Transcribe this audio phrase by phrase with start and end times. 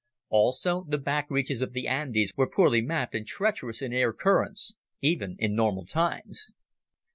[0.29, 4.73] Also, the back reaches of the Andes were poorly mapped and treacherous in air currents,
[4.99, 6.53] even in normal times.